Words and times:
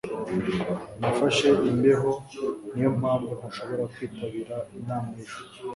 Nafashe 0.99 1.49
imbeho 1.69 2.11
Niyo 2.73 2.89
mpamvu 2.99 3.31
ntashobora 3.39 3.83
kwitabira 3.93 4.55
inama 4.77 5.09
ejo 5.21 5.39